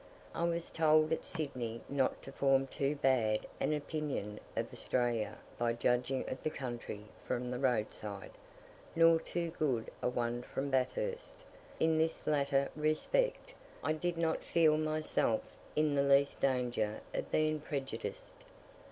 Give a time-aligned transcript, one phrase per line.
[0.33, 5.73] I was told at Sydney not to form too bad an opinion of Australia by
[5.73, 8.31] judging of the country from the roadside,
[8.95, 11.43] nor too good a one from Bathurst;
[11.79, 13.53] in this latter respect,
[13.83, 15.41] I did not feel myself
[15.75, 18.33] in the least danger of being prejudiced.